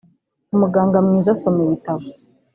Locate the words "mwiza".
1.05-1.29